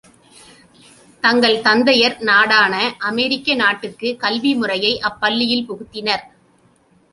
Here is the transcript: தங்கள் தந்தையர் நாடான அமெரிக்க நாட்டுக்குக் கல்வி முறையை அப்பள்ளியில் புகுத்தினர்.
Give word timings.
தங்கள் 1.23 1.57
தந்தையர் 1.61 2.15
நாடான 2.21 2.73
அமெரிக்க 3.01 3.55
நாட்டுக்குக் 3.55 4.19
கல்வி 4.19 4.55
முறையை 4.55 4.93
அப்பள்ளியில் 5.01 5.67
புகுத்தினர். 5.69 6.25